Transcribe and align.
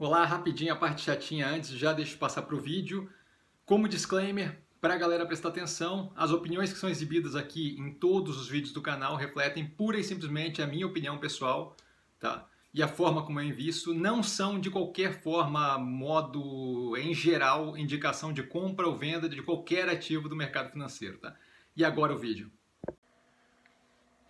Olá, 0.00 0.24
rapidinho 0.24 0.72
a 0.72 0.76
parte 0.76 1.02
chatinha 1.02 1.46
antes, 1.46 1.68
já 1.72 1.92
deixo 1.92 2.16
passar 2.16 2.40
para 2.40 2.54
o 2.54 2.58
vídeo. 2.58 3.10
Como 3.66 3.86
disclaimer, 3.86 4.58
para 4.80 4.94
a 4.94 4.96
galera 4.96 5.26
prestar 5.26 5.50
atenção, 5.50 6.10
as 6.16 6.30
opiniões 6.30 6.72
que 6.72 6.78
são 6.78 6.88
exibidas 6.88 7.36
aqui 7.36 7.76
em 7.78 7.92
todos 7.92 8.40
os 8.40 8.48
vídeos 8.48 8.72
do 8.72 8.80
canal 8.80 9.14
refletem 9.14 9.68
pura 9.68 10.00
e 10.00 10.02
simplesmente 10.02 10.62
a 10.62 10.66
minha 10.66 10.86
opinião 10.86 11.18
pessoal, 11.18 11.76
tá? 12.18 12.48
E 12.72 12.82
a 12.82 12.88
forma 12.88 13.26
como 13.26 13.40
eu 13.40 13.44
invisto 13.44 13.92
não 13.92 14.22
são 14.22 14.58
de 14.58 14.70
qualquer 14.70 15.20
forma, 15.20 15.76
modo 15.76 16.96
em 16.96 17.12
geral, 17.12 17.76
indicação 17.76 18.32
de 18.32 18.42
compra 18.42 18.88
ou 18.88 18.96
venda 18.96 19.28
de 19.28 19.42
qualquer 19.42 19.86
ativo 19.90 20.30
do 20.30 20.34
mercado 20.34 20.72
financeiro, 20.72 21.18
tá? 21.18 21.36
E 21.76 21.84
agora 21.84 22.14
o 22.14 22.18
vídeo. 22.18 22.50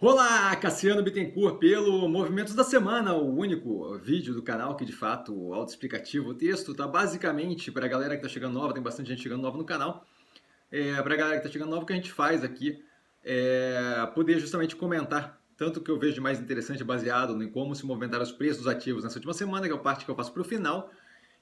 Olá, 0.02 0.56
Cassiano 0.56 1.02
Bittencourt 1.02 1.58
pelo 1.58 2.08
Movimentos 2.08 2.54
da 2.54 2.64
Semana, 2.64 3.12
o 3.12 3.36
único 3.36 3.98
vídeo 3.98 4.32
do 4.32 4.42
canal 4.42 4.74
que 4.74 4.82
de 4.82 4.94
fato 4.94 5.52
autoexplicativo. 5.52 6.30
O 6.30 6.34
texto 6.34 6.74
tá 6.74 6.88
basicamente 6.88 7.70
para 7.70 7.84
a 7.84 7.88
galera 7.88 8.16
que 8.16 8.24
está 8.24 8.28
chegando 8.32 8.54
nova, 8.54 8.72
tem 8.72 8.82
bastante 8.82 9.10
gente 9.10 9.22
chegando 9.22 9.42
nova 9.42 9.58
no 9.58 9.64
canal. 9.64 10.06
É, 10.72 10.94
para 11.02 11.12
a 11.12 11.16
galera 11.18 11.36
que 11.38 11.46
está 11.46 11.52
chegando 11.52 11.68
nova, 11.68 11.82
o 11.82 11.86
que 11.86 11.92
a 11.92 11.96
gente 11.96 12.10
faz 12.10 12.42
aqui 12.42 12.82
é 13.22 14.10
poder 14.14 14.38
justamente 14.38 14.74
comentar 14.74 15.38
tanto 15.54 15.82
que 15.82 15.90
eu 15.90 15.98
vejo 15.98 16.14
de 16.14 16.20
mais 16.22 16.40
interessante 16.40 16.82
baseado 16.82 17.42
em 17.42 17.50
como 17.50 17.74
se 17.74 17.84
movimentaram 17.84 18.24
os 18.24 18.32
preços 18.32 18.66
ativos 18.66 19.04
nessa 19.04 19.18
última 19.18 19.34
semana, 19.34 19.66
que 19.66 19.72
é 19.74 19.76
a 19.76 19.78
parte 19.78 20.06
que 20.06 20.10
eu 20.10 20.16
faço 20.16 20.32
para 20.32 20.40
o 20.40 20.44
final, 20.46 20.90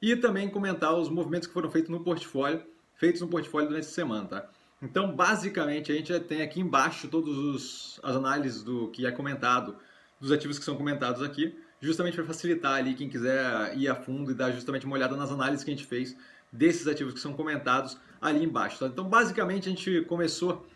e 0.03 0.17
também 0.17 0.51
comentar 0.51 0.93
os 0.97 1.09
movimentos 1.09 1.47
que 1.47 1.55
foram 1.55 1.71
feitos 1.71 1.91
no 1.91 2.03
portfólio, 2.03 2.67
feitos 2.97 3.21
no 3.21 3.29
portfólio 3.29 3.69
durante 3.69 3.87
semana, 3.87 4.27
tá? 4.27 4.51
Então, 4.81 5.13
basicamente, 5.13 5.91
a 5.91 5.95
gente 5.95 6.19
tem 6.21 6.41
aqui 6.41 6.61
embaixo 6.61 7.09
todas 7.09 7.99
as 8.03 8.15
análises 8.15 8.63
do 8.63 8.89
que 8.89 9.07
é 9.07 9.11
comentado, 9.11 9.77
dos 10.21 10.31
ativos 10.31 10.59
que 10.59 10.65
são 10.65 10.77
comentados 10.77 11.23
aqui, 11.23 11.57
justamente 11.81 12.15
para 12.15 12.25
facilitar 12.25 12.75
ali 12.75 12.95
quem 12.95 13.09
quiser 13.09 13.77
ir 13.77 13.89
a 13.89 13.95
fundo 13.95 14.31
e 14.31 14.35
dar 14.35 14.53
justamente 14.53 14.87
uma 14.87 14.95
olhada 14.95 15.17
nas 15.17 15.31
análises 15.31 15.65
que 15.65 15.71
a 15.71 15.75
gente 15.75 15.87
fez 15.87 16.17
desses 16.53 16.87
ativos 16.87 17.13
que 17.13 17.21
são 17.21 17.33
comentados 17.33 17.99
ali 18.21 18.43
embaixo. 18.43 18.79
Tá? 18.79 18.87
Então, 18.87 19.05
basicamente, 19.05 19.69
a 19.69 19.71
gente 19.71 20.03
começou 20.03 20.67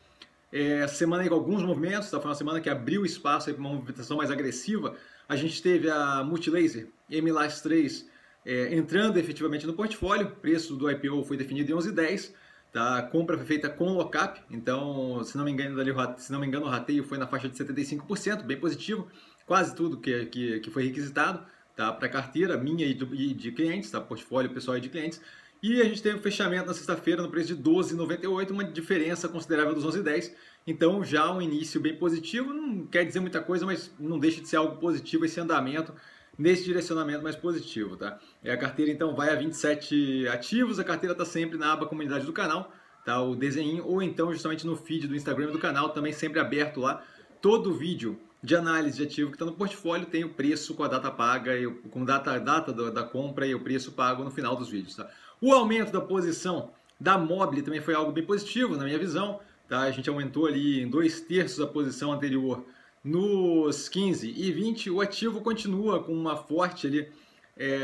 é, 0.53 0.87
semana 0.89 1.27
com 1.29 1.35
alguns 1.35 1.63
movimentos, 1.63 2.11
tá? 2.11 2.21
foi 2.21 2.29
uma 2.29 2.37
semana 2.37 2.61
que 2.61 2.69
abriu 2.69 3.07
espaço 3.07 3.53
para 3.53 3.61
uma 3.61 3.71
movimentação 3.71 4.17
mais 4.17 4.31
agressiva. 4.31 4.97
A 5.29 5.37
gente 5.37 5.63
teve 5.63 5.89
a 5.89 6.25
Multilaser 6.25 6.89
MLAS 7.09 7.61
3 7.61 8.09
é, 8.45 8.75
entrando 8.75 9.17
efetivamente 9.17 9.67
no 9.67 9.75
portfólio, 9.75 10.27
o 10.27 10.31
preço 10.31 10.75
do 10.75 10.91
IPO 10.91 11.25
foi 11.25 11.37
definido 11.37 11.71
em 11.71 11.75
11,10 11.75 12.33
Tá? 12.73 12.99
A 12.99 13.03
compra 13.03 13.37
foi 13.37 13.47
feita 13.47 13.69
com 13.69 13.93
lockup, 13.93 14.41
então, 14.51 15.23
se 15.25 15.37
não 15.37 15.45
me 15.45 15.51
engano, 15.51 15.79
ali, 15.79 15.93
se 16.17 16.33
não 16.33 16.41
me 16.41 16.47
engano, 16.47 16.65
o 16.65 16.69
rateio 16.71 17.05
foi 17.05 17.19
na 17.19 17.27
faixa 17.27 17.47
de 17.47 17.55
75%, 17.55 18.45
bem 18.45 18.59
positivo. 18.59 19.09
Quase 19.47 19.75
tudo 19.75 19.99
que, 19.99 20.25
que, 20.27 20.61
que 20.61 20.71
foi 20.71 20.85
requisitado 20.85 21.45
tá? 21.77 21.93
para 21.93 22.09
carteira 22.09 22.57
minha 22.57 22.87
e 22.87 22.95
de, 22.95 23.35
de 23.35 23.53
clientes, 23.53 23.91
tá? 23.91 24.01
portfólio 24.01 24.51
pessoal 24.55 24.79
e 24.79 24.81
de 24.81 24.89
clientes. 24.89 25.21
E 25.63 25.83
a 25.83 25.85
gente 25.85 26.03
teve 26.03 26.17
o 26.17 26.23
fechamento 26.23 26.67
na 26.67 26.75
sexta-feira 26.75 27.23
no 27.23 27.31
preço 27.31 27.55
de 27.55 27.63
12,98, 27.63 28.51
uma 28.51 28.65
diferença 28.65 29.29
considerável 29.29 29.75
dos 29.75 29.85
11,10. 29.85 30.33
Então, 30.67 31.05
já 31.05 31.31
um 31.31 31.43
início 31.43 31.79
bem 31.79 31.95
positivo, 31.95 32.55
não 32.55 32.87
quer 32.87 33.05
dizer 33.05 33.21
muita 33.21 33.41
coisa, 33.41 33.67
mas 33.67 33.93
não 33.99 34.19
deixa 34.19 34.41
de 34.41 34.49
ser 34.49 34.57
algo 34.57 34.77
positivo 34.77 35.27
esse 35.27 35.39
andamento 35.39 35.93
nesse 36.39 36.65
direcionamento 36.65 37.23
mais 37.23 37.37
positivo, 37.37 37.97
tá? 37.97 38.19
A 38.45 38.57
carteira 38.57 38.91
então 38.91 39.15
vai 39.15 39.31
a 39.31 39.35
27 39.35 40.27
ativos, 40.29 40.79
a 40.79 40.85
carteira 40.85 41.13
está 41.13 41.25
sempre 41.25 41.59
na 41.59 41.73
aba 41.73 41.87
comunidade 41.87 42.25
do 42.25 42.33
canal, 42.33 42.73
tá? 43.05 43.21
O 43.21 43.35
desenho 43.35 43.87
ou 43.87 44.03
então 44.03 44.33
justamente 44.33 44.67
no 44.67 44.77
feed 44.77 45.07
do 45.07 45.17
Instagram 45.17 45.51
do 45.51 45.59
canal, 45.59 45.91
também 45.91 46.13
sempre 46.13 46.41
aberto 46.41 46.81
lá. 46.81 47.03
Todo 47.41 47.75
vídeo 47.75 48.19
de 48.43 48.57
análise 48.57 48.97
de 48.97 49.05
ativo 49.05 49.31
que 49.31 49.37
está 49.37 49.45
no 49.45 49.53
portfólio 49.53 50.07
tem 50.07 50.25
o 50.25 50.31
preço 50.31 50.75
com 50.75 50.83
a 50.83 50.89
data 50.89 51.11
paga, 51.11 51.57
e 51.57 51.71
com 51.91 52.05
data, 52.05 52.39
data 52.41 52.73
da 52.73 53.03
compra 53.05 53.47
e 53.47 53.55
o 53.55 53.61
preço 53.61 53.93
pago 53.93 54.25
no 54.25 54.31
final 54.31 54.57
dos 54.57 54.69
vídeos, 54.69 54.97
tá? 54.97 55.09
O 55.41 55.53
aumento 55.53 55.93
da 55.93 56.01
posição 56.01 56.71
da 56.99 57.19
Mobile 57.19 57.63
também 57.63 57.81
foi 57.81 57.95
algo 57.95 58.13
bem 58.13 58.25
positivo 58.25 58.77
na 58.77 58.85
minha 58.85 58.99
visão, 58.99 59.41
tá? 59.69 59.81
A 59.81 59.91
gente 59.91 60.09
aumentou 60.09 60.47
ali 60.47 60.81
em 60.83 60.89
dois 60.89 61.21
terços 61.21 61.61
a 61.61 61.67
posição 61.67 62.13
anterior 62.13 62.65
nos 63.05 63.89
15 63.89 64.29
e 64.31 64.53
20, 64.53 64.91
o 64.91 65.01
ativo 65.01 65.41
continua 65.41 66.03
com 66.03 66.13
uma 66.13 66.37
forte 66.37 66.87
ali, 66.87 67.09
é, 67.57 67.83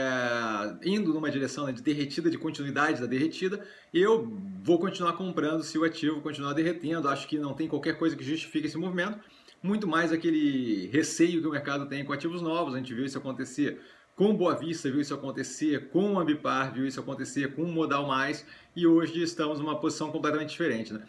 indo 0.85 1.13
numa 1.13 1.31
direção 1.31 1.67
né, 1.67 1.73
de 1.73 1.83
derretida, 1.83 2.31
de 2.31 2.39
continuidade 2.39 3.01
da 3.01 3.07
derretida. 3.07 3.67
Eu 3.93 4.33
vou 4.63 4.79
continuar 4.79 5.15
comprando 5.15 5.63
se 5.63 5.77
o 5.77 5.85
ativo 5.85 6.21
continuar 6.21 6.53
derretendo. 6.53 7.09
Acho 7.09 7.27
que 7.27 7.39
não 7.39 7.53
tem 7.53 7.67
qualquer 7.67 7.99
coisa 7.99 8.17
que 8.17 8.25
justifique 8.25 8.67
esse 8.67 8.79
movimento. 8.79 9.19
Muito 9.61 9.89
mais 9.89 10.13
aquele 10.13 10.87
receio 10.93 11.41
que 11.41 11.49
o 11.49 11.51
mercado 11.51 11.87
tem 11.87 12.05
com 12.05 12.13
ativos 12.13 12.41
novos. 12.41 12.75
A 12.75 12.79
gente 12.79 12.95
viu 12.95 13.05
isso 13.05 13.19
acontecer 13.19 13.81
com 14.15 14.35
Boa 14.35 14.55
Vista, 14.55 14.91
viu 14.91 15.01
isso 15.01 15.15
acontecer 15.15 15.89
com 15.91 16.19
Ambipar, 16.19 16.73
viu 16.73 16.87
isso 16.87 17.01
acontecer 17.01 17.55
com 17.55 17.65
Modal 17.65 18.07
Mais. 18.07 18.47
E 18.75 18.87
hoje 18.87 19.21
estamos 19.21 19.59
numa 19.59 19.79
posição 19.81 20.13
completamente 20.13 20.51
diferente. 20.51 20.93
Né? 20.93 21.03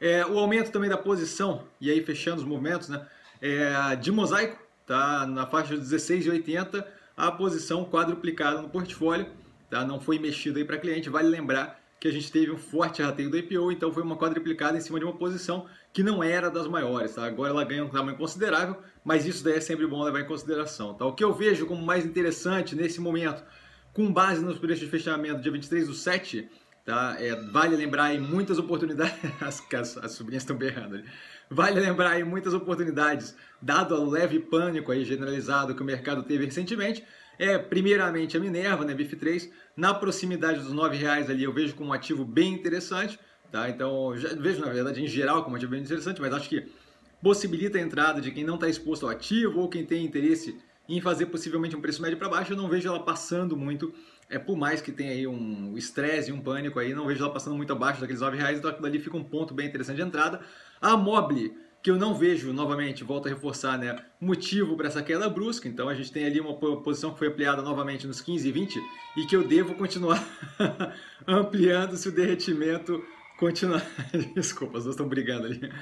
É, 0.00 0.24
o 0.24 0.38
aumento 0.38 0.70
também 0.70 0.88
da 0.88 0.96
posição, 0.96 1.64
e 1.80 1.90
aí 1.90 2.00
fechando 2.04 2.40
os 2.40 2.46
movimentos, 2.46 2.88
né? 2.88 3.04
É, 3.40 3.96
de 3.96 4.10
mosaico, 4.10 4.58
tá? 4.86 5.26
na 5.26 5.46
faixa 5.46 5.76
de 5.76 5.82
16,80, 5.82 6.84
a 7.16 7.30
posição 7.30 7.84
quadruplicada 7.84 8.60
no 8.60 8.68
portfólio, 8.68 9.26
tá? 9.70 9.84
não 9.84 10.00
foi 10.00 10.18
mexido 10.18 10.58
aí 10.58 10.64
para 10.64 10.78
cliente, 10.78 11.08
vale 11.08 11.28
lembrar 11.28 11.78
que 12.00 12.06
a 12.06 12.12
gente 12.12 12.30
teve 12.30 12.52
um 12.52 12.56
forte 12.56 13.02
rateio 13.02 13.28
do 13.28 13.36
IPO, 13.36 13.72
então 13.72 13.92
foi 13.92 14.04
uma 14.04 14.16
quadruplicada 14.16 14.78
em 14.78 14.80
cima 14.80 15.00
de 15.00 15.04
uma 15.04 15.16
posição 15.16 15.66
que 15.92 16.02
não 16.02 16.22
era 16.22 16.48
das 16.48 16.68
maiores, 16.68 17.14
tá? 17.14 17.26
agora 17.26 17.50
ela 17.50 17.64
ganha 17.64 17.84
um 17.84 17.88
tamanho 17.88 18.16
considerável, 18.16 18.76
mas 19.04 19.26
isso 19.26 19.42
daí 19.42 19.54
é 19.54 19.60
sempre 19.60 19.86
bom 19.86 20.02
levar 20.02 20.20
em 20.20 20.26
consideração. 20.26 20.94
Tá? 20.94 21.04
O 21.04 21.12
que 21.12 21.24
eu 21.24 21.32
vejo 21.32 21.66
como 21.66 21.84
mais 21.84 22.06
interessante 22.06 22.76
nesse 22.76 23.00
momento, 23.00 23.42
com 23.92 24.12
base 24.12 24.44
nos 24.44 24.58
preços 24.58 24.80
de 24.80 24.86
fechamento 24.86 25.40
dia 25.40 25.50
23 25.50 25.88
do 25.88 25.94
7, 25.94 26.48
tá? 26.88 27.16
É, 27.18 27.36
vale 27.36 27.76
lembrar 27.76 28.04
aí 28.04 28.18
muitas 28.18 28.56
oportunidades, 28.58 29.14
as, 29.42 29.62
as, 29.74 29.98
as 29.98 30.12
sobrinhas 30.12 30.42
estão 30.42 30.56
berrando 30.56 30.94
ali. 30.94 31.04
Vale 31.50 31.78
lembrar 31.78 32.12
aí 32.12 32.24
muitas 32.24 32.54
oportunidades, 32.54 33.36
dado 33.60 33.94
o 33.94 34.08
leve 34.08 34.38
pânico 34.38 34.90
aí 34.90 35.04
generalizado 35.04 35.74
que 35.74 35.82
o 35.82 35.84
mercado 35.84 36.22
teve 36.22 36.46
recentemente. 36.46 37.04
É, 37.38 37.58
primeiramente 37.58 38.38
a 38.38 38.40
Minerva, 38.40 38.86
né, 38.86 38.94
BIF3, 38.94 39.50
na 39.76 39.92
proximidade 39.92 40.60
dos 40.60 40.72
R$ 40.72 40.96
reais 40.96 41.28
ali 41.28 41.44
eu 41.44 41.52
vejo 41.52 41.74
como 41.74 41.90
um 41.90 41.92
ativo 41.92 42.24
bem 42.24 42.54
interessante, 42.54 43.20
tá? 43.52 43.68
Então, 43.68 44.14
vejo 44.38 44.60
na 44.60 44.72
verdade 44.72 45.02
em 45.02 45.06
geral 45.06 45.44
como 45.44 45.54
um 45.54 45.56
ativo 45.56 45.72
bem 45.72 45.82
interessante, 45.82 46.22
mas 46.22 46.32
acho 46.32 46.48
que 46.48 46.72
possibilita 47.22 47.76
a 47.76 47.82
entrada 47.82 48.20
de 48.20 48.30
quem 48.30 48.44
não 48.44 48.54
está 48.54 48.66
exposto 48.66 49.04
ao 49.04 49.12
ativo 49.12 49.60
ou 49.60 49.68
quem 49.68 49.84
tem 49.84 50.06
interesse 50.06 50.58
em 50.88 51.02
fazer 51.02 51.26
possivelmente 51.26 51.76
um 51.76 51.82
preço 51.82 52.00
médio 52.00 52.16
para 52.16 52.30
baixo, 52.30 52.54
eu 52.54 52.56
não 52.56 52.68
vejo 52.68 52.88
ela 52.88 53.00
passando 53.00 53.54
muito, 53.54 53.92
é 54.30 54.38
por 54.38 54.56
mais 54.56 54.80
que 54.80 54.92
tenha 54.92 55.12
aí 55.12 55.26
um 55.26 55.76
estresse 55.76 56.30
e 56.30 56.32
um 56.32 56.40
pânico 56.40 56.78
aí, 56.78 56.94
não 56.94 57.06
vejo 57.06 57.22
ela 57.22 57.32
passando 57.32 57.56
muito 57.56 57.72
abaixo 57.72 58.00
daqueles 58.00 58.20
R$ 58.20 58.36
reais, 58.36 58.58
então 58.58 58.70
aquilo 58.70 58.86
ali 58.86 58.98
fica 58.98 59.16
um 59.16 59.24
ponto 59.24 59.54
bem 59.54 59.66
interessante 59.66 59.96
de 59.96 60.02
entrada. 60.02 60.40
A 60.80 60.96
Mobile, 60.96 61.56
que 61.82 61.90
eu 61.90 61.96
não 61.96 62.14
vejo, 62.14 62.52
novamente, 62.52 63.04
volto 63.04 63.26
a 63.26 63.30
reforçar, 63.30 63.78
né, 63.78 63.96
motivo 64.20 64.76
para 64.76 64.88
essa 64.88 65.02
queda 65.02 65.28
brusca. 65.28 65.68
Então 65.68 65.88
a 65.88 65.94
gente 65.94 66.12
tem 66.12 66.24
ali 66.24 66.40
uma 66.40 66.54
posição 66.54 67.12
que 67.12 67.18
foi 67.18 67.28
ampliada 67.28 67.62
novamente 67.62 68.06
nos 68.06 68.20
15 68.20 68.48
e 68.48 68.52
20 68.52 68.80
e 69.16 69.26
que 69.26 69.34
eu 69.34 69.46
devo 69.46 69.74
continuar 69.74 70.22
ampliando 71.26 71.96
se 71.96 72.08
o 72.08 72.12
derretimento 72.12 73.02
continuar. 73.38 73.84
Desculpa, 74.34 74.78
as 74.78 74.84
duas 74.84 74.94
estão 74.94 75.08
brigando 75.08 75.46
ali. 75.46 75.72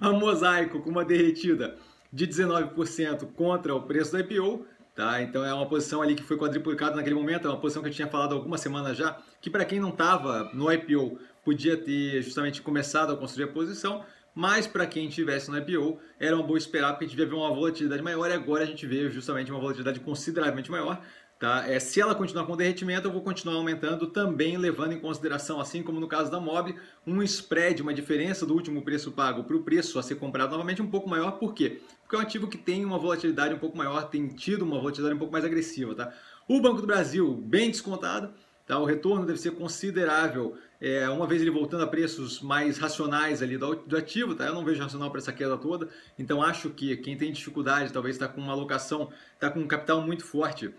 A 0.00 0.10
Mosaico 0.10 0.80
com 0.80 0.90
uma 0.90 1.04
derretida 1.04 1.78
de 2.12 2.26
19% 2.28 3.32
contra 3.32 3.74
o 3.74 3.82
preço 3.82 4.12
da 4.12 4.20
IPO. 4.20 4.66
Tá? 4.94 5.20
Então 5.22 5.44
é 5.44 5.52
uma 5.52 5.66
posição 5.66 6.00
ali 6.00 6.14
que 6.14 6.22
foi 6.22 6.36
quadruplicada 6.36 6.94
naquele 6.94 7.16
momento, 7.16 7.48
é 7.48 7.50
uma 7.50 7.58
posição 7.58 7.82
que 7.82 7.88
eu 7.88 7.92
tinha 7.92 8.06
falado 8.06 8.32
algumas 8.34 8.60
semanas 8.60 8.96
já, 8.96 9.18
que 9.40 9.50
para 9.50 9.64
quem 9.64 9.80
não 9.80 9.88
estava 9.88 10.50
no 10.54 10.72
IPO 10.72 11.18
podia 11.44 11.76
ter 11.76 12.22
justamente 12.22 12.62
começado 12.62 13.12
a 13.12 13.16
construir 13.16 13.46
a 13.46 13.48
posição, 13.48 14.04
mas 14.34 14.66
para 14.66 14.86
quem 14.86 15.08
tivesse 15.08 15.50
no 15.50 15.58
IPO, 15.58 15.98
era 16.18 16.34
uma 16.36 16.44
boa 16.44 16.58
esperar, 16.58 16.92
porque 16.92 17.04
a 17.04 17.08
gente 17.08 17.18
ia 17.18 17.26
ver 17.26 17.34
uma 17.34 17.52
volatilidade 17.52 18.02
maior 18.02 18.30
e 18.30 18.34
agora 18.34 18.62
a 18.62 18.66
gente 18.66 18.86
vê 18.86 19.10
justamente 19.10 19.50
uma 19.50 19.60
volatilidade 19.60 19.98
consideravelmente 20.00 20.70
maior. 20.70 21.00
Tá? 21.44 21.70
É, 21.70 21.78
se 21.78 22.00
ela 22.00 22.14
continuar 22.14 22.46
com 22.46 22.56
derretimento, 22.56 23.06
eu 23.06 23.12
vou 23.12 23.20
continuar 23.20 23.56
aumentando 23.56 24.06
também, 24.06 24.56
levando 24.56 24.92
em 24.92 24.98
consideração, 24.98 25.60
assim 25.60 25.82
como 25.82 26.00
no 26.00 26.08
caso 26.08 26.30
da 26.30 26.40
MOB, 26.40 26.74
um 27.06 27.22
spread, 27.22 27.82
uma 27.82 27.92
diferença 27.92 28.46
do 28.46 28.54
último 28.54 28.80
preço 28.80 29.12
pago 29.12 29.44
para 29.44 29.54
o 29.54 29.62
preço 29.62 29.98
a 29.98 30.02
ser 30.02 30.14
comprado 30.14 30.52
novamente 30.52 30.80
um 30.80 30.86
pouco 30.86 31.06
maior. 31.06 31.32
Por 31.32 31.52
quê? 31.52 31.82
Porque 32.00 32.16
é 32.16 32.18
um 32.18 32.22
ativo 32.22 32.48
que 32.48 32.56
tem 32.56 32.82
uma 32.82 32.98
volatilidade 32.98 33.52
um 33.52 33.58
pouco 33.58 33.76
maior, 33.76 34.08
tem 34.08 34.26
tido 34.28 34.62
uma 34.62 34.78
volatilidade 34.78 35.16
um 35.16 35.18
pouco 35.18 35.34
mais 35.34 35.44
agressiva. 35.44 35.94
Tá? 35.94 36.14
O 36.48 36.62
Banco 36.62 36.80
do 36.80 36.86
Brasil, 36.86 37.34
bem 37.34 37.70
descontado, 37.70 38.32
Tá? 38.66 38.78
O 38.78 38.86
retorno 38.86 39.26
deve 39.26 39.38
ser 39.38 39.50
considerável, 39.50 40.56
é, 40.80 41.06
uma 41.10 41.26
vez 41.26 41.42
ele 41.42 41.50
voltando 41.50 41.84
a 41.84 41.86
preços 41.86 42.40
mais 42.40 42.78
racionais 42.78 43.42
ali 43.42 43.58
do, 43.58 43.74
do 43.74 43.94
ativo, 43.94 44.34
tá? 44.34 44.46
eu 44.46 44.54
não 44.54 44.64
vejo 44.64 44.82
racional 44.82 45.10
para 45.10 45.20
essa 45.20 45.34
queda 45.34 45.58
toda, 45.58 45.90
então 46.18 46.42
acho 46.42 46.70
que 46.70 46.96
quem 46.96 47.14
tem 47.14 47.30
dificuldade, 47.30 47.92
talvez 47.92 48.16
está 48.16 48.26
com 48.26 48.40
uma 48.40 48.54
alocação, 48.54 49.10
está 49.34 49.50
com 49.50 49.60
um 49.60 49.66
capital 49.66 50.00
muito 50.00 50.24
forte, 50.24 50.72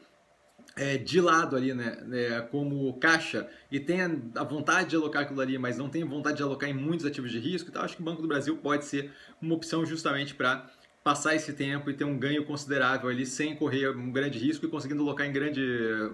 é, 0.76 0.98
de 0.98 1.22
lado 1.22 1.56
ali, 1.56 1.74
né, 1.74 1.98
né, 2.06 2.42
como 2.52 2.94
caixa 3.00 3.48
e 3.72 3.80
tem 3.80 4.02
a 4.36 4.44
vontade 4.44 4.90
de 4.90 4.96
alocar 4.96 5.24
aquilo 5.24 5.40
ali, 5.40 5.58
mas 5.58 5.78
não 5.78 5.90
tem 5.90 6.04
vontade 6.04 6.38
de 6.38 6.44
alocar 6.44 6.70
em 6.70 6.74
muitos 6.74 7.06
ativos 7.06 7.32
de 7.32 7.40
risco, 7.40 7.70
então 7.70 7.82
acho 7.82 7.96
que 7.96 8.02
o 8.02 8.06
Banco 8.06 8.22
do 8.22 8.28
Brasil 8.28 8.58
pode 8.58 8.86
ser 8.86 9.12
uma 9.42 9.56
opção 9.56 9.86
justamente 9.86 10.36
para 10.36 10.70
passar 11.02 11.36
esse 11.36 11.54
tempo 11.54 11.90
e 11.90 11.94
ter 11.94 12.04
um 12.04 12.18
ganho 12.18 12.44
considerável 12.46 13.10
ali 13.10 13.26
sem 13.26 13.56
correr 13.56 13.90
um 13.96 14.12
grande 14.12 14.40
risco 14.40 14.66
e 14.66 14.70
conseguindo 14.70 15.02
alocar 15.04 15.26
em 15.26 15.32
grande, 15.32 15.62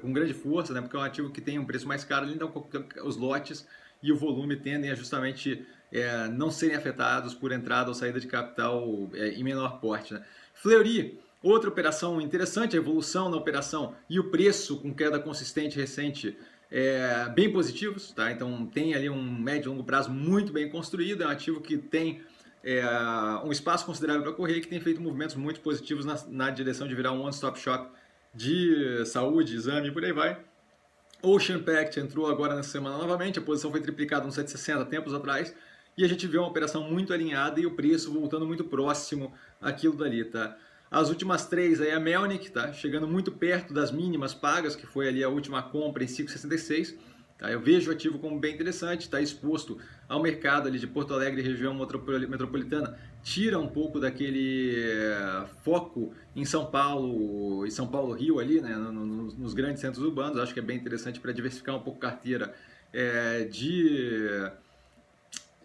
com 0.02 0.12
grande 0.12 0.34
força, 0.34 0.74
né? 0.74 0.82
porque 0.82 0.96
é 0.96 1.00
um 1.00 1.04
ativo 1.04 1.32
que 1.32 1.42
tem 1.42 1.58
um 1.58 1.66
preço 1.66 1.88
mais 1.88 2.04
caro, 2.04 2.30
então 2.30 2.52
os 3.04 3.16
lotes 3.16 3.66
e 4.04 4.12
o 4.12 4.18
volume 4.18 4.58
tendem 4.58 4.92
a 4.92 4.96
justamente 4.96 5.66
é, 5.92 6.28
não 6.28 6.52
serem 6.52 6.76
afetados 6.76 7.34
por 7.34 7.52
entrada 7.52 7.90
ou 7.90 7.96
saída 7.96 8.20
de 8.20 8.28
capital 8.28 9.10
é, 9.14 9.30
em 9.30 9.44
menor 9.44 9.80
porte. 9.80 10.14
Né? 10.14 10.24
Fleury, 10.54 11.20
outra 11.42 11.70
operação 11.70 12.22
interessante, 12.22 12.76
a 12.76 12.80
evolução 12.80 13.30
na 13.30 13.38
operação 13.38 13.96
e 14.10 14.20
o 14.20 14.30
preço 14.30 14.78
com 14.78 14.94
queda 14.94 15.20
consistente 15.20 15.78
recente 15.78 16.38
é, 16.70 17.28
bem 17.36 17.52
positivos, 17.52 18.12
tá? 18.12 18.32
Então 18.32 18.66
tem 18.66 18.94
ali 18.94 19.10
um 19.10 19.22
médio 19.22 19.68
e 19.68 19.70
longo 19.70 19.84
prazo 19.84 20.10
muito 20.10 20.54
bem 20.54 20.70
construído, 20.70 21.24
é 21.24 21.28
um 21.28 21.30
ativo 21.30 21.60
que 21.60 21.78
tem 21.78 22.22
é, 22.64 22.84
um 23.44 23.52
espaço 23.52 23.86
considerável 23.86 24.24
para 24.24 24.34
correr 24.34 24.62
que 24.62 24.68
tem 24.68 24.80
feito 24.80 25.02
movimentos 25.02 25.36
muito 25.36 25.60
positivos 25.60 26.06
na, 26.06 26.18
na 26.28 26.50
direção 26.50 26.88
de 26.88 26.96
virar 26.96 27.12
um 27.12 27.22
one-stop 27.22 27.60
shop 27.60 27.90
de 28.34 29.04
saúde, 29.06 29.56
exame 29.56 29.90
e 29.90 29.92
por 29.92 30.06
aí 30.06 30.14
vai. 30.14 30.40
Ocean 31.22 31.62
Pact 31.62 32.00
entrou 32.00 32.28
agora 32.28 32.56
nessa 32.56 32.70
semana 32.70 32.98
novamente, 32.98 33.38
a 33.38 33.42
posição 33.42 33.70
foi 33.70 33.82
triplicada 33.82 34.26
no 34.26 34.32
760 34.32 34.86
tempos 34.86 35.14
atrás, 35.14 35.54
e 35.98 36.04
a 36.04 36.08
gente 36.08 36.26
vê 36.26 36.38
uma 36.38 36.48
operação 36.48 36.90
muito 36.90 37.14
alinhada 37.14 37.60
e 37.60 37.66
o 37.66 37.76
preço 37.76 38.12
voltando 38.12 38.46
muito 38.46 38.64
próximo 38.64 39.34
àquilo 39.62 39.96
dali, 39.96 40.24
tá? 40.24 40.58
As 40.92 41.10
últimas 41.10 41.48
três 41.48 41.82
aí, 41.82 41.92
a 41.92 42.00
Melnick, 42.00 42.52
tá? 42.52 42.74
Chegando 42.74 43.08
muito 43.08 43.32
perto 43.32 43.74
das 43.74 43.92
mínimas 43.92 44.34
pagas, 44.34 44.76
que 44.76 44.86
foi 44.86 45.08
ali 45.08 45.24
a 45.24 45.30
última 45.30 45.64
compra 45.64 46.04
em 46.04 46.08
5,66 46.08 46.96
Tá? 47.42 47.52
Eu 47.52 47.60
vejo 47.60 47.90
o 47.90 47.94
ativo 47.94 48.20
como 48.20 48.40
bem 48.40 48.54
interessante, 48.54 49.02
está 49.02 49.20
exposto 49.20 49.80
ao 50.08 50.22
mercado 50.22 50.68
ali 50.68 50.78
de 50.78 50.86
Porto 50.86 51.12
Alegre, 51.12 51.42
região 51.42 51.74
metropolitana, 51.74 52.96
tira 53.24 53.58
um 53.58 53.68
pouco 53.68 54.00
daquele 54.00 54.76
é, 54.78 55.46
foco 55.64 56.14
em 56.36 56.46
São 56.46 56.68
Paulo 56.68 57.66
e 57.66 57.72
São 57.72 57.88
Paulo 57.88 58.14
Rio 58.14 58.38
ali, 58.38 58.62
né, 58.62 58.76
nos, 58.76 59.56
grandes 59.56 59.82
centros 59.82 60.04
urbanos. 60.06 60.38
Acho 60.38 60.54
que 60.54 60.60
é 60.60 60.64
bem 60.64 60.78
interessante 60.78 61.20
para 61.20 61.32
diversificar 61.32 61.76
um 61.76 61.80
pouco 61.80 61.98
a 62.06 62.12
carteira 62.12 62.54
é, 62.94 63.46
de 63.46 64.30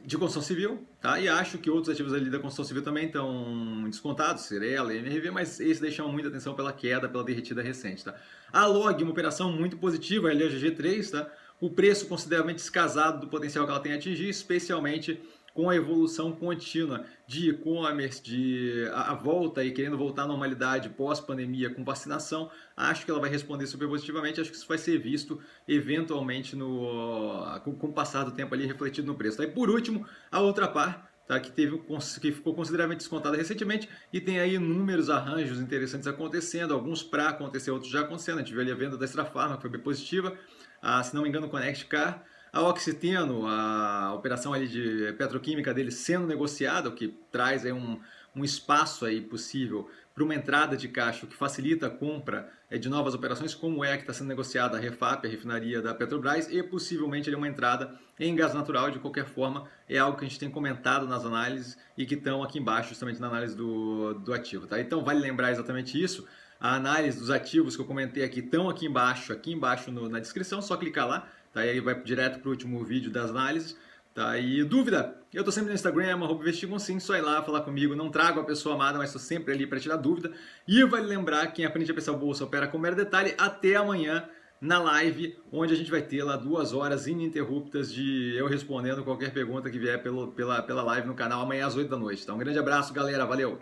de 0.07 0.17
construção 0.17 0.41
civil, 0.41 0.87
tá? 1.01 1.19
E 1.19 1.29
acho 1.29 1.59
que 1.59 1.69
outros 1.69 1.93
ativos 1.93 2.15
ali 2.15 2.31
da 2.31 2.39
construção 2.39 2.65
civil 2.65 2.81
também 2.81 3.07
estão 3.07 3.85
descontados, 3.91 4.45
Cirela, 4.45 4.95
MRV, 4.95 5.33
mas 5.33 5.59
esses 5.59 5.81
deixam 5.81 6.11
muita 6.13 6.29
atenção 6.29 6.55
pela 6.55 6.73
queda, 6.73 7.09
pela 7.09 7.25
derretida 7.25 7.61
recente, 7.61 8.05
tá? 8.05 8.15
A 8.53 8.67
Log, 8.67 9.03
uma 9.03 9.11
operação 9.11 9.51
muito 9.51 9.77
positiva, 9.77 10.29
a 10.29 10.33
LGG3, 10.33 11.11
tá? 11.11 11.29
o 11.61 11.71
preço 11.71 12.07
consideravelmente 12.07 12.59
descasado 12.59 13.21
do 13.21 13.29
potencial 13.29 13.65
que 13.65 13.71
ela 13.71 13.81
tem 13.81 13.93
a 13.93 13.97
atingir, 13.97 14.29
especialmente 14.29 15.21
com 15.57 15.71
a 15.71 15.75
evolução 15.75 16.33
contínua 16.33 17.07
de 17.27 17.49
e-commerce, 17.49 18.23
de 18.23 18.87
a, 18.93 19.15
volta 19.15 19.65
e 19.65 19.73
querendo 19.73 19.97
voltar 19.97 20.25
à 20.25 20.27
normalidade 20.27 20.91
pós-pandemia 20.91 21.71
com 21.71 21.83
vacinação, 21.83 22.51
acho 22.77 23.07
que 23.07 23.11
ela 23.11 23.19
vai 23.19 23.31
responder 23.31 23.67
super 23.67 23.89
positivamente, 23.89 24.39
acho 24.39 24.51
que 24.51 24.57
isso 24.57 24.69
vai 24.69 24.77
ser 24.77 24.99
visto 24.99 25.41
eventualmente 25.67 26.55
no, 26.55 27.43
com, 27.65 27.75
com 27.75 27.87
o 27.87 27.93
passar 27.93 28.25
do 28.25 28.33
tempo 28.33 28.55
ali 28.55 28.67
refletido 28.67 29.07
no 29.07 29.15
preço. 29.15 29.43
E 29.43 29.47
por 29.47 29.71
último, 29.71 30.07
a 30.31 30.41
outra 30.41 30.69
par, 30.69 31.11
tá, 31.27 31.41
que, 31.41 31.51
teve, 31.51 31.83
que 32.21 32.33
ficou 32.33 32.55
consideravelmente 32.55 32.99
descontada 32.99 33.35
recentemente 33.35 33.89
e 34.13 34.21
tem 34.21 34.39
aí 34.39 34.57
inúmeros 34.57 35.09
arranjos 35.09 35.59
interessantes 35.59 36.07
acontecendo, 36.07 36.75
alguns 36.75 37.03
para 37.03 37.31
acontecer, 37.31 37.71
outros 37.71 37.91
já 37.91 38.03
acontecendo. 38.03 38.37
A 38.37 38.41
gente 38.41 38.53
viu 38.53 38.61
ali 38.61 38.73
a 38.73 38.75
venda 38.75 38.99
da 38.99 39.07
Extra 39.07 39.25
Farma, 39.25 39.57
que 39.57 39.63
foi 39.63 39.71
bem 39.71 39.81
positiva, 39.81 40.37
a, 40.83 41.03
se 41.03 41.15
não 41.15 41.23
me 41.23 41.31
engano, 41.31 41.49
Connect 41.49 41.87
Car. 41.87 42.23
A 42.57 42.63
Oxiteno, 42.63 43.47
a 43.47 44.15
operação 44.15 44.55
ali 44.55 44.67
de 44.67 45.13
petroquímica 45.19 45.75
dele 45.75 45.91
sendo 45.91 46.27
negociada, 46.27 46.89
o 46.89 46.95
que 46.95 47.09
traz 47.31 47.67
aí 47.67 47.73
um, 47.73 48.01
um 48.35 48.43
espaço 48.43 49.05
aí 49.05 49.21
possível 49.21 49.91
para 50.17 50.25
uma 50.25 50.35
entrada 50.35 50.79
de 50.79 50.89
caixa, 50.89 51.27
que 51.27 51.37
facilita 51.37 51.89
a 51.89 51.91
compra 51.91 52.51
é, 52.71 52.79
de 52.79 52.89
novas 52.89 53.13
operações, 53.13 53.55
como 53.55 53.85
é 53.85 53.99
que 53.99 54.03
está 54.03 54.15
sendo 54.15 54.29
negociada 54.29 54.79
a 54.79 54.81
Refap, 54.81 55.27
a 55.27 55.31
refinaria 55.31 55.83
da 55.83 55.93
Petrobras, 55.93 56.49
e 56.51 56.63
possivelmente 56.63 57.33
uma 57.35 57.47
entrada 57.47 57.95
em 58.19 58.35
gás 58.35 58.55
natural, 58.55 58.91
de 58.91 58.99
qualquer 58.99 59.27
forma, 59.27 59.69
é 59.87 59.99
algo 59.99 60.17
que 60.17 60.25
a 60.25 60.29
gente 60.29 60.41
tem 60.41 60.49
comentado 60.49 61.07
nas 61.07 61.23
análises 61.27 61.77
e 61.99 62.07
que 62.07 62.15
estão 62.15 62.43
aqui 62.43 62.59
embaixo, 62.59 62.89
justamente 62.89 63.21
na 63.21 63.27
análise 63.27 63.55
do, 63.55 64.15
do 64.15 64.33
ativo. 64.33 64.67
Tá? 64.67 64.81
Então, 64.81 65.05
vale 65.05 65.21
lembrar 65.21 65.53
exatamente 65.53 66.03
isso. 66.03 66.27
A 66.59 66.75
análise 66.75 67.19
dos 67.19 67.29
ativos 67.29 67.77
que 67.77 67.83
eu 67.83 67.87
comentei 67.87 68.25
aqui 68.25 68.41
estão 68.41 68.71
aqui 68.71 68.87
embaixo, 68.87 69.35
aqui 69.35 69.53
embaixo 69.53 69.93
no, 69.93 70.09
na 70.09 70.19
descrição, 70.19 70.63
só 70.63 70.79
clicar 70.79 71.07
lá, 71.07 71.29
tá? 71.53 71.67
E 71.67 71.69
aí 71.69 71.81
vai 71.81 71.95
direto 72.03 72.41
para 72.41 72.49
o 72.49 72.53
último 72.53 72.83
vídeo 72.83 73.11
das 73.11 73.29
análises. 73.29 73.77
Tá? 74.17 74.39
E 74.39 74.65
dúvida? 74.65 75.15
Eu 75.31 75.45
tô 75.45 75.53
sempre 75.53 75.69
no 75.69 75.75
Instagram, 75.75 76.15
arroba 76.25 76.43
sim, 76.79 76.99
só 76.99 77.15
ir 77.17 77.21
lá 77.21 77.43
falar 77.43 77.61
comigo. 77.61 77.95
Não 77.95 78.09
trago 78.09 78.41
a 78.41 78.45
pessoa 78.45 78.75
amada, 78.75 78.97
mas 78.97 79.11
estou 79.11 79.21
sempre 79.21 79.53
ali 79.53 79.67
para 79.67 79.79
tirar 79.79 79.97
dúvida. 79.97 80.33
E 80.67 80.83
vale 80.85 81.07
lembrar, 81.07 81.49
quem 81.49 81.67
aprende 81.67 81.91
a 81.91 81.95
pensar 81.95 82.15
bolsa 82.15 82.43
opera 82.43 82.67
com 82.67 82.79
mero 82.79 82.97
detalhe. 82.97 83.35
Até 83.37 83.77
amanhã 83.77 84.27
na 84.59 84.79
live, 84.79 85.39
onde 85.53 85.75
a 85.75 85.77
gente 85.77 85.91
vai 85.91 86.01
ter 86.01 86.25
lá 86.25 86.35
duas 86.35 86.73
horas 86.73 87.07
ininterruptas 87.07 87.93
de 87.93 88.35
eu 88.39 88.47
respondendo 88.47 89.05
qualquer 89.05 89.35
pergunta 89.35 89.69
que 89.69 89.79
vier 89.79 90.03
pelo, 90.03 90.29
pela, 90.29 90.63
pela 90.63 90.83
live 90.83 91.07
no 91.07 91.15
canal 91.15 91.43
amanhã 91.43 91.67
às 91.67 91.77
8 91.77 91.91
da 91.91 91.99
noite. 91.99 92.25
Tá? 92.25 92.33
Um 92.33 92.39
grande 92.39 92.59
abraço, 92.59 92.95
galera. 92.95 93.27
Valeu! 93.27 93.55